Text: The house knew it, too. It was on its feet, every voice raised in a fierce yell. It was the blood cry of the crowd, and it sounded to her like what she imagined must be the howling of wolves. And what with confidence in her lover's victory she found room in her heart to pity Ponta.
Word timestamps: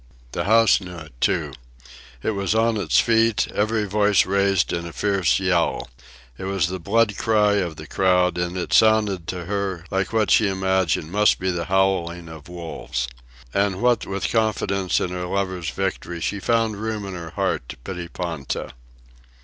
The 0.31 0.45
house 0.45 0.81
knew 0.81 0.97
it, 0.97 1.13
too. 1.21 1.53
It 2.23 2.31
was 2.31 2.55
on 2.55 2.75
its 2.75 2.99
feet, 2.99 3.47
every 3.53 3.85
voice 3.85 4.25
raised 4.25 4.73
in 4.73 4.87
a 4.87 4.91
fierce 4.93 5.39
yell. 5.39 5.89
It 6.39 6.45
was 6.45 6.69
the 6.69 6.79
blood 6.79 7.17
cry 7.17 7.57
of 7.57 7.75
the 7.75 7.85
crowd, 7.85 8.35
and 8.39 8.57
it 8.57 8.73
sounded 8.73 9.27
to 9.27 9.45
her 9.45 9.85
like 9.91 10.11
what 10.11 10.31
she 10.31 10.47
imagined 10.47 11.11
must 11.11 11.37
be 11.37 11.51
the 11.51 11.65
howling 11.65 12.29
of 12.29 12.49
wolves. 12.49 13.09
And 13.53 13.79
what 13.79 14.07
with 14.07 14.31
confidence 14.31 14.99
in 14.99 15.11
her 15.11 15.27
lover's 15.27 15.69
victory 15.69 16.19
she 16.19 16.39
found 16.39 16.77
room 16.77 17.05
in 17.05 17.13
her 17.13 17.29
heart 17.35 17.69
to 17.69 17.77
pity 17.77 18.07
Ponta. 18.07 18.73